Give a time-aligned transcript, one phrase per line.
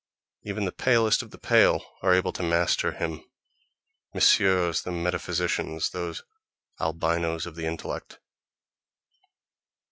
[0.41, 6.23] Even the palest of the pale are able to master him—messieurs the metaphysicians, those
[6.79, 8.17] albinos of the intellect.